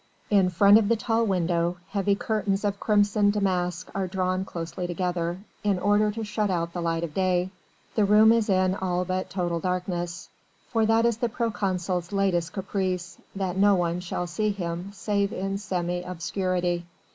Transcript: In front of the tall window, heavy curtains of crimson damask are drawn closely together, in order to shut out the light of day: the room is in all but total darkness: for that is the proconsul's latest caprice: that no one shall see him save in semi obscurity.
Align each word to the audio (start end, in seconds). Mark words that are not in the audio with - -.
In 0.31 0.49
front 0.49 0.79
of 0.79 0.87
the 0.87 0.95
tall 0.95 1.27
window, 1.27 1.77
heavy 1.89 2.15
curtains 2.15 2.65
of 2.65 2.79
crimson 2.79 3.29
damask 3.29 3.87
are 3.93 4.07
drawn 4.07 4.45
closely 4.45 4.87
together, 4.87 5.37
in 5.63 5.77
order 5.77 6.09
to 6.09 6.23
shut 6.23 6.49
out 6.49 6.73
the 6.73 6.81
light 6.81 7.03
of 7.03 7.13
day: 7.13 7.51
the 7.93 8.03
room 8.03 8.31
is 8.31 8.49
in 8.49 8.73
all 8.73 9.05
but 9.05 9.29
total 9.29 9.59
darkness: 9.59 10.29
for 10.69 10.87
that 10.87 11.05
is 11.05 11.17
the 11.17 11.29
proconsul's 11.29 12.11
latest 12.11 12.51
caprice: 12.51 13.19
that 13.35 13.57
no 13.57 13.75
one 13.75 13.99
shall 13.99 14.25
see 14.25 14.49
him 14.49 14.89
save 14.91 15.31
in 15.31 15.59
semi 15.59 16.01
obscurity. 16.01 16.87